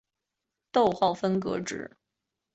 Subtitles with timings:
[0.71, 1.95] 逗号分隔值。